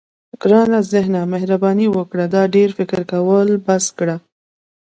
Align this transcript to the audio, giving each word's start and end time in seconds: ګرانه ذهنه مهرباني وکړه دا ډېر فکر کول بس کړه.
ګرانه 0.41 0.79
ذهنه 0.93 1.21
مهرباني 1.33 1.87
وکړه 1.91 2.25
دا 2.35 2.43
ډېر 2.55 2.69
فکر 2.77 2.99
کول 3.11 3.49
بس 3.65 3.85
کړه. 3.97 4.15